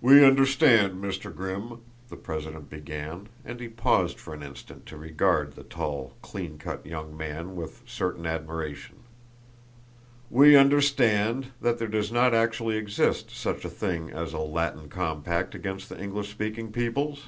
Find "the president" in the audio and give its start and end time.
2.08-2.70